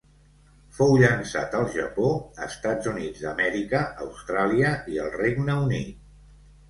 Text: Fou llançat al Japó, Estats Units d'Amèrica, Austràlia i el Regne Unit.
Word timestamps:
Fou 0.77 0.93
llançat 1.01 1.57
al 1.59 1.67
Japó, 1.75 2.07
Estats 2.47 2.89
Units 2.93 3.21
d'Amèrica, 3.27 3.83
Austràlia 4.07 4.73
i 4.95 4.99
el 5.05 5.13
Regne 5.21 5.59
Unit. 5.67 6.05